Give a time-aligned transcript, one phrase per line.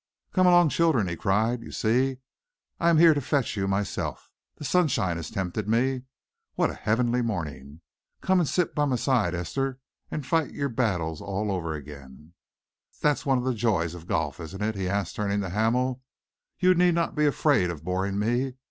[0.33, 1.61] "Come along, children," he cried.
[1.61, 2.17] "You see,
[2.79, 4.31] I am here to fetch you myself.
[4.55, 6.05] The sunshine has tempted me.
[6.55, 7.81] What a heavenly morning!
[8.19, 9.77] Come and sit by my side, Esther,
[10.09, 12.33] and fight your battle all over again.
[13.01, 16.01] That is one of the joys of golf, isn't it?" he asked, turning to Hamel.
[16.57, 18.55] "You need not be afraid of boring me.